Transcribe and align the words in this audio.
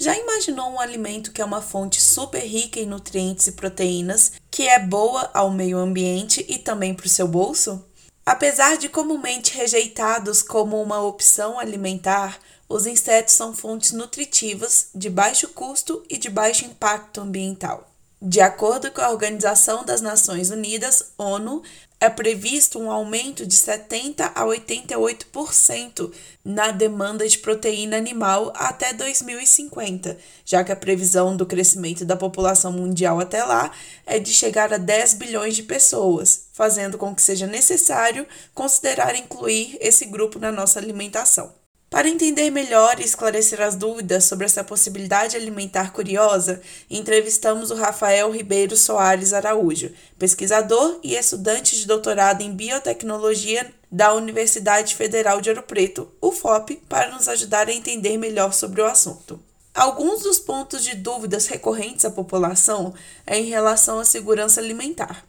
Já 0.00 0.16
imaginou 0.16 0.70
um 0.70 0.80
alimento 0.80 1.30
que 1.30 1.42
é 1.42 1.44
uma 1.44 1.60
fonte 1.60 2.00
super 2.00 2.40
rica 2.40 2.80
em 2.80 2.86
nutrientes 2.86 3.46
e 3.48 3.52
proteínas, 3.52 4.32
que 4.50 4.66
é 4.66 4.78
boa 4.78 5.28
ao 5.34 5.50
meio 5.50 5.76
ambiente 5.76 6.42
e 6.48 6.56
também 6.56 6.94
para 6.94 7.04
o 7.04 7.08
seu 7.10 7.28
bolso? 7.28 7.84
Apesar 8.24 8.78
de 8.78 8.88
comumente 8.88 9.54
rejeitados 9.54 10.40
como 10.40 10.80
uma 10.80 11.02
opção 11.02 11.58
alimentar, 11.58 12.38
os 12.66 12.86
insetos 12.86 13.34
são 13.34 13.54
fontes 13.54 13.92
nutritivas, 13.92 14.88
de 14.94 15.10
baixo 15.10 15.48
custo 15.48 16.02
e 16.08 16.16
de 16.16 16.30
baixo 16.30 16.64
impacto 16.64 17.20
ambiental. 17.20 17.86
De 18.22 18.40
acordo 18.40 18.90
com 18.90 19.02
a 19.02 19.10
Organização 19.10 19.84
das 19.84 20.00
Nações 20.00 20.48
Unidas, 20.48 21.12
ONU, 21.18 21.62
é 22.00 22.08
previsto 22.08 22.78
um 22.78 22.90
aumento 22.90 23.46
de 23.46 23.54
70 23.54 24.32
a 24.34 24.44
88% 24.44 26.10
na 26.42 26.70
demanda 26.70 27.28
de 27.28 27.38
proteína 27.38 27.98
animal 27.98 28.50
até 28.56 28.94
2050, 28.94 30.16
já 30.42 30.64
que 30.64 30.72
a 30.72 30.76
previsão 30.76 31.36
do 31.36 31.44
crescimento 31.44 32.04
da 32.06 32.16
população 32.16 32.72
mundial 32.72 33.20
até 33.20 33.44
lá 33.44 33.70
é 34.06 34.18
de 34.18 34.32
chegar 34.32 34.72
a 34.72 34.78
10 34.78 35.14
bilhões 35.14 35.54
de 35.54 35.62
pessoas, 35.62 36.46
fazendo 36.54 36.96
com 36.96 37.14
que 37.14 37.20
seja 37.20 37.46
necessário 37.46 38.26
considerar 38.54 39.14
incluir 39.14 39.76
esse 39.78 40.06
grupo 40.06 40.38
na 40.38 40.50
nossa 40.50 40.78
alimentação. 40.78 41.59
Para 41.90 42.08
entender 42.08 42.50
melhor 42.50 43.00
e 43.00 43.04
esclarecer 43.04 43.60
as 43.60 43.74
dúvidas 43.74 44.22
sobre 44.22 44.46
essa 44.46 44.62
possibilidade 44.62 45.36
alimentar 45.36 45.92
curiosa, 45.92 46.62
entrevistamos 46.88 47.72
o 47.72 47.74
Rafael 47.74 48.30
Ribeiro 48.30 48.76
Soares 48.76 49.32
Araújo, 49.32 49.90
pesquisador 50.16 51.00
e 51.02 51.16
estudante 51.16 51.74
de 51.74 51.88
doutorado 51.88 52.42
em 52.42 52.54
biotecnologia 52.54 53.74
da 53.90 54.14
Universidade 54.14 54.94
Federal 54.94 55.40
de 55.40 55.48
Ouro 55.48 55.64
Preto, 55.64 56.08
UFOP, 56.22 56.76
para 56.88 57.10
nos 57.10 57.26
ajudar 57.26 57.66
a 57.66 57.72
entender 57.72 58.16
melhor 58.16 58.52
sobre 58.52 58.80
o 58.80 58.86
assunto. 58.86 59.42
Alguns 59.74 60.22
dos 60.22 60.38
pontos 60.38 60.84
de 60.84 60.94
dúvidas 60.94 61.48
recorrentes 61.48 62.04
à 62.04 62.10
população 62.10 62.94
é 63.26 63.36
em 63.36 63.46
relação 63.46 63.98
à 63.98 64.04
segurança 64.04 64.60
alimentar. 64.60 65.24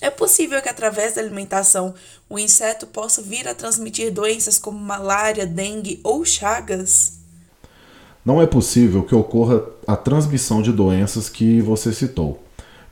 É 0.00 0.08
possível 0.08 0.62
que 0.62 0.68
através 0.68 1.14
da 1.14 1.20
alimentação 1.20 1.94
o 2.28 2.38
inseto 2.38 2.86
possa 2.86 3.20
vir 3.20 3.46
a 3.46 3.54
transmitir 3.54 4.10
doenças 4.10 4.58
como 4.58 4.78
malária, 4.78 5.46
dengue 5.46 6.00
ou 6.02 6.24
chagas? 6.24 7.18
Não 8.24 8.40
é 8.40 8.46
possível 8.46 9.02
que 9.02 9.14
ocorra 9.14 9.62
a 9.86 9.96
transmissão 9.96 10.62
de 10.62 10.72
doenças 10.72 11.28
que 11.28 11.60
você 11.60 11.92
citou. 11.92 12.38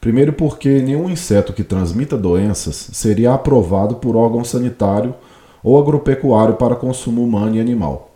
Primeiro, 0.00 0.32
porque 0.32 0.80
nenhum 0.80 1.10
inseto 1.10 1.52
que 1.52 1.64
transmita 1.64 2.16
doenças 2.16 2.90
seria 2.92 3.34
aprovado 3.34 3.96
por 3.96 4.14
órgão 4.14 4.44
sanitário 4.44 5.14
ou 5.62 5.78
agropecuário 5.78 6.54
para 6.54 6.76
consumo 6.76 7.22
humano 7.22 7.56
e 7.56 7.60
animal. 7.60 8.07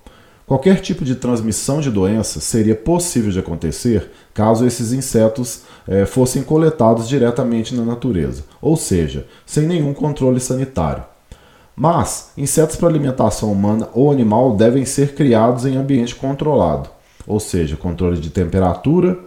Qualquer 0.46 0.80
tipo 0.80 1.04
de 1.04 1.14
transmissão 1.14 1.80
de 1.80 1.90
doença 1.90 2.40
seria 2.40 2.74
possível 2.74 3.30
de 3.30 3.38
acontecer 3.38 4.10
caso 4.34 4.66
esses 4.66 4.92
insetos 4.92 5.62
eh, 5.86 6.04
fossem 6.04 6.42
coletados 6.42 7.08
diretamente 7.08 7.74
na 7.74 7.84
natureza, 7.84 8.44
ou 8.60 8.76
seja, 8.76 9.26
sem 9.46 9.66
nenhum 9.66 9.94
controle 9.94 10.40
sanitário. 10.40 11.04
Mas 11.76 12.32
insetos 12.36 12.76
para 12.76 12.88
alimentação 12.88 13.50
humana 13.50 13.88
ou 13.94 14.10
animal 14.10 14.54
devem 14.54 14.84
ser 14.84 15.14
criados 15.14 15.64
em 15.64 15.76
ambiente 15.76 16.14
controlado, 16.14 16.90
ou 17.26 17.40
seja, 17.40 17.76
controle 17.76 18.20
de 18.20 18.28
temperatura, 18.28 19.18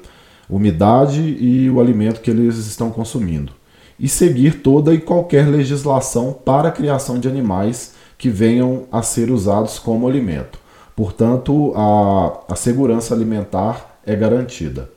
umidade 0.50 1.22
e 1.22 1.70
o 1.70 1.80
alimento 1.80 2.22
que 2.22 2.30
eles 2.30 2.58
estão 2.58 2.92
consumindo, 2.92 3.52
e 4.00 4.08
seguir 4.08 4.62
toda 4.62 4.94
e 4.94 5.00
qualquer 5.00 5.48
legislação 5.48 6.34
para 6.34 6.68
a 6.68 6.72
criação 6.72 7.20
de 7.20 7.28
animais 7.28 7.94
que 8.18 8.30
venham 8.30 8.84
a 8.92 9.02
ser 9.02 9.32
usados 9.32 9.80
como 9.80 10.08
alimento. 10.08 10.65
Portanto, 10.96 11.74
a, 11.76 12.54
a 12.54 12.56
segurança 12.56 13.14
alimentar 13.14 14.00
é 14.06 14.16
garantida. 14.16 14.90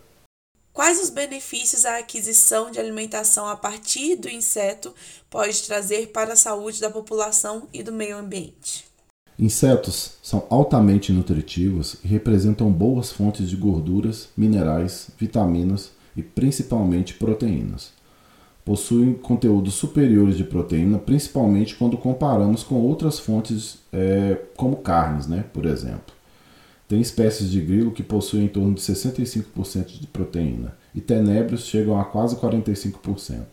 Quais 0.72 1.02
os 1.02 1.10
benefícios 1.10 1.84
a 1.84 1.98
aquisição 1.98 2.70
de 2.70 2.78
alimentação 2.78 3.48
a 3.48 3.56
partir 3.56 4.14
do 4.14 4.28
inseto 4.28 4.94
pode 5.28 5.60
trazer 5.64 6.08
para 6.12 6.34
a 6.34 6.36
saúde 6.36 6.80
da 6.80 6.88
população 6.88 7.66
e 7.72 7.82
do 7.82 7.92
meio 7.92 8.16
ambiente? 8.16 8.86
Insetos 9.36 10.12
são 10.22 10.46
altamente 10.48 11.12
nutritivos 11.12 11.96
e 12.04 12.08
representam 12.08 12.70
boas 12.70 13.10
fontes 13.10 13.50
de 13.50 13.56
gorduras, 13.56 14.28
minerais, 14.36 15.08
vitaminas 15.18 15.90
e 16.16 16.22
principalmente 16.22 17.14
proteínas 17.14 17.98
possuem 18.68 19.14
conteúdos 19.14 19.72
superiores 19.72 20.36
de 20.36 20.44
proteína, 20.44 20.98
principalmente 20.98 21.74
quando 21.74 21.96
comparamos 21.96 22.62
com 22.62 22.74
outras 22.74 23.18
fontes, 23.18 23.78
é, 23.90 24.36
como 24.58 24.76
carnes, 24.76 25.26
né, 25.26 25.42
por 25.54 25.64
exemplo. 25.64 26.14
Tem 26.86 27.00
espécies 27.00 27.50
de 27.50 27.62
grilo 27.62 27.92
que 27.92 28.02
possuem 28.02 28.44
em 28.44 28.48
torno 28.48 28.74
de 28.74 28.82
65% 28.82 29.98
de 29.98 30.06
proteína, 30.06 30.76
e 30.94 31.00
tenébrios 31.00 31.64
chegam 31.64 31.98
a 31.98 32.04
quase 32.04 32.36
45%, 32.36 33.46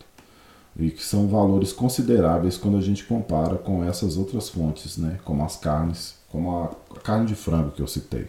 e 0.78 0.92
que 0.92 1.02
são 1.02 1.30
valores 1.30 1.72
consideráveis 1.72 2.58
quando 2.58 2.76
a 2.76 2.82
gente 2.82 3.06
compara 3.06 3.56
com 3.56 3.86
essas 3.86 4.18
outras 4.18 4.50
fontes, 4.50 4.98
né, 4.98 5.18
como 5.24 5.46
as 5.46 5.56
carnes, 5.56 6.16
como 6.30 6.58
a 6.58 7.00
carne 7.06 7.28
de 7.28 7.36
frango 7.36 7.72
que 7.72 7.82
eu 7.82 7.88
citei. 7.88 8.28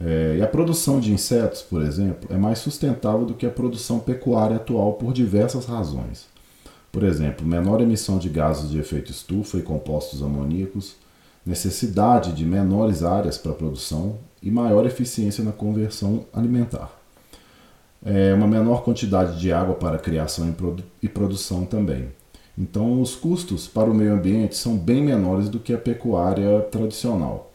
É, 0.00 0.36
e 0.38 0.42
a 0.42 0.46
produção 0.46 0.98
de 0.98 1.12
insetos, 1.12 1.62
por 1.62 1.82
exemplo, 1.82 2.28
é 2.32 2.36
mais 2.36 2.58
sustentável 2.58 3.24
do 3.24 3.34
que 3.34 3.46
a 3.46 3.50
produção 3.50 4.00
pecuária 4.00 4.56
atual 4.56 4.94
por 4.94 5.12
diversas 5.12 5.64
razões. 5.66 6.26
Por 6.90 7.04
exemplo, 7.04 7.46
menor 7.46 7.80
emissão 7.80 8.18
de 8.18 8.28
gases 8.28 8.70
de 8.70 8.78
efeito 8.78 9.10
estufa 9.10 9.58
e 9.58 9.62
compostos 9.62 10.22
amoníacos, 10.22 10.96
necessidade 11.44 12.32
de 12.32 12.44
menores 12.44 13.02
áreas 13.02 13.38
para 13.38 13.52
produção 13.52 14.18
e 14.42 14.50
maior 14.50 14.84
eficiência 14.84 15.42
na 15.42 15.52
conversão 15.52 16.24
alimentar. 16.32 16.90
É 18.04 18.34
uma 18.34 18.48
menor 18.48 18.82
quantidade 18.82 19.38
de 19.38 19.52
água 19.52 19.76
para 19.76 19.98
criação 19.98 20.48
e, 20.48 20.52
produ 20.52 20.82
e 21.00 21.08
produção 21.08 21.64
também. 21.64 22.08
Então, 22.58 23.00
os 23.00 23.14
custos 23.14 23.66
para 23.66 23.88
o 23.88 23.94
meio 23.94 24.12
ambiente 24.12 24.56
são 24.56 24.76
bem 24.76 25.02
menores 25.02 25.48
do 25.48 25.60
que 25.60 25.72
a 25.72 25.78
pecuária 25.78 26.60
tradicional. 26.62 27.51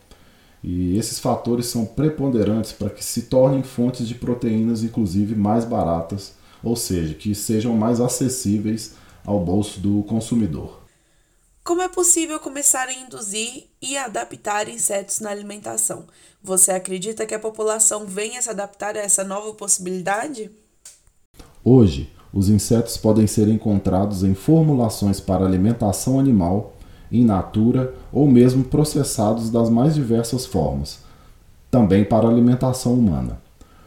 E 0.64 0.98
esses 0.98 1.20
fatores 1.20 1.68
são 1.68 1.86
preponderantes 1.86 2.72
para 2.72 2.90
que 2.90 3.04
se 3.04 3.24
tornem 3.24 3.64
fontes 3.64 4.08
de 4.08 4.16
proteínas, 4.16 4.84
inclusive 4.84 5.36
mais 5.36 5.64
baratas, 5.64 6.34
ou 6.64 6.76
seja, 6.76 7.14
que 7.14 7.36
sejam 7.36 7.76
mais 7.76 8.02
acessíveis 8.02 8.96
ao 9.26 9.40
bolso 9.40 9.80
do 9.80 10.04
consumidor. 10.04 10.82
Como 11.64 11.82
é 11.82 11.90
possível 11.90 12.40
começar 12.40 12.88
a 12.88 12.94
induzir 12.94 13.66
e 13.82 13.98
adaptar 13.98 14.70
insetos 14.70 15.20
na 15.20 15.30
alimentação? 15.30 16.06
Você 16.42 16.72
acredita 16.72 17.26
que 17.26 17.36
a 17.36 17.40
população 17.40 18.06
venha 18.06 18.42
se 18.42 18.50
adaptar 18.50 18.96
a 18.96 19.02
essa 19.02 19.24
nova 19.24 19.54
possibilidade? 19.54 20.50
Hoje, 21.66 22.10
os 22.32 22.48
insetos 22.48 22.96
podem 22.96 23.28
ser 23.28 23.50
encontrados 23.50 24.24
em 24.24 24.34
formulações 24.34 25.20
para 25.20 25.46
alimentação 25.46 26.18
animal 26.18 26.77
in 27.12 27.26
natura 27.26 27.94
ou 28.12 28.28
mesmo 28.28 28.64
processados 28.64 29.50
das 29.50 29.70
mais 29.70 29.96
diversas 29.96 30.46
formas, 30.46 31.00
também 31.70 32.04
para 32.04 32.28
alimentação 32.28 32.94
humana. 32.94 33.40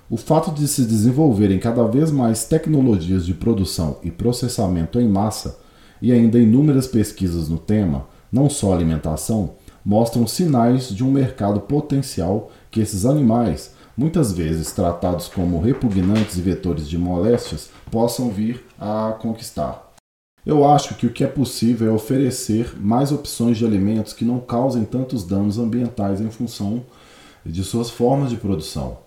O 0.09 0.17
fato 0.17 0.51
de 0.51 0.67
se 0.67 0.85
desenvolverem 0.85 1.59
cada 1.59 1.85
vez 1.85 2.11
mais 2.11 2.45
tecnologias 2.45 3.25
de 3.25 3.33
produção 3.33 3.99
e 4.03 4.11
processamento 4.11 4.99
em 5.01 5.09
massa 5.09 5.59
e 6.03 6.11
ainda 6.13 6.39
inúmeras 6.39 6.87
pesquisas 6.87 7.49
no 7.49 7.59
tema, 7.59 8.07
não 8.33 8.51
só 8.51 8.73
alimentação, 8.73 9.53
mostram 9.85 10.27
sinais 10.27 10.89
de 10.89 11.05
um 11.05 11.11
mercado 11.11 11.61
potencial 11.61 12.51
que 12.71 12.81
esses 12.81 13.05
animais, 13.05 13.75
muitas 13.97 14.33
vezes 14.33 14.73
tratados 14.73 15.29
como 15.29 15.61
repugnantes 15.61 16.37
e 16.37 16.41
vetores 16.41 16.89
de 16.89 16.99
moléstias, 16.99 17.71
possam 17.91 18.31
vir 18.31 18.65
a 18.81 19.15
conquistar. 19.21 19.90
Eu 20.45 20.67
acho 20.67 20.95
que 20.95 21.07
o 21.07 21.13
que 21.13 21.23
é 21.23 21.27
possível 21.27 21.91
é 21.91 21.95
oferecer 21.95 22.75
mais 22.81 23.13
opções 23.13 23.59
de 23.59 23.65
alimentos 23.65 24.13
que 24.13 24.25
não 24.25 24.41
causem 24.41 24.85
tantos 24.85 25.25
danos 25.25 25.59
ambientais 25.59 26.21
em 26.21 26.31
função 26.31 26.83
de 27.45 27.63
suas 27.63 27.91
formas 27.91 28.31
de 28.31 28.37
produção. 28.37 28.99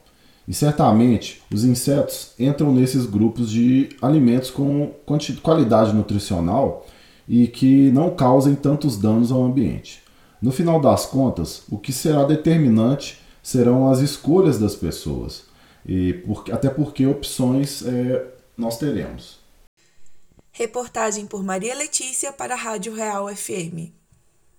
E 0.48 0.54
certamente 0.54 1.42
os 1.52 1.64
insetos 1.64 2.34
entram 2.38 2.72
nesses 2.72 3.06
grupos 3.06 3.50
de 3.50 3.90
alimentos 4.02 4.52
com 4.52 4.92
qualidade 5.42 5.94
nutricional 5.94 6.86
e 7.28 7.48
que 7.48 7.90
não 7.92 8.10
causem 8.10 8.54
tantos 8.54 8.98
danos 8.98 9.32
ao 9.32 9.44
ambiente. 9.44 10.04
No 10.42 10.52
final 10.52 10.80
das 10.80 11.06
contas, 11.06 11.64
o 11.70 11.78
que 11.78 11.94
será 11.94 12.26
determinante 12.26 13.20
serão 13.42 13.90
as 13.90 14.00
escolhas 14.00 14.60
das 14.60 14.76
pessoas, 14.76 15.46
e 15.86 16.14
por, 16.14 16.44
até 16.52 16.70
porque 16.70 17.06
opções 17.06 17.82
é, 17.86 18.26
nós 18.58 18.78
teremos. 18.78 19.43
Reportagem 20.56 21.26
por 21.26 21.44
Maria 21.44 21.74
Letícia 21.74 22.32
para 22.32 22.54
a 22.54 22.58
Rádio 22.58 22.94
Real 22.94 23.28
FM. 23.28 24.03